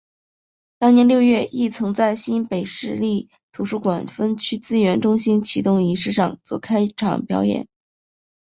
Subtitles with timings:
[0.79, 7.67] 当年六月亦曾在新北市立图书馆分区资源中心启用仪式上做开场表演。